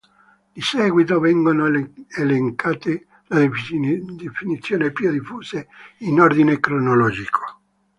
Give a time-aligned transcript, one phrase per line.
[0.53, 3.49] Di seguito vengono elencate le
[4.17, 5.67] definizioni più diffuse,
[5.99, 7.61] in ordine cronologico.